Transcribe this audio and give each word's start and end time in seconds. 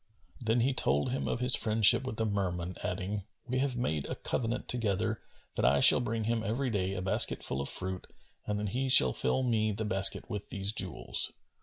Then 0.43 0.61
he 0.61 0.73
told 0.73 1.11
him 1.11 1.27
of 1.27 1.41
his 1.41 1.53
friendship 1.55 2.05
with 2.07 2.17
the 2.17 2.25
Merman, 2.25 2.75
adding, 2.81 3.21
"We 3.47 3.59
have 3.59 3.77
made 3.77 4.07
a 4.07 4.15
covenant 4.15 4.67
together 4.67 5.21
that 5.53 5.63
I 5.63 5.79
shall 5.79 5.99
bring 5.99 6.23
him 6.23 6.41
every 6.41 6.71
day 6.71 6.95
a 6.95 7.03
basket 7.03 7.43
full 7.43 7.61
of 7.61 7.69
fruit 7.69 8.07
and 8.47 8.57
that 8.59 8.69
he 8.69 8.89
shall 8.89 9.13
fill 9.13 9.43
me 9.43 9.73
the 9.73 9.85
basket 9.85 10.27
with 10.27 10.49
these 10.49 10.71
jewels." 10.71 11.31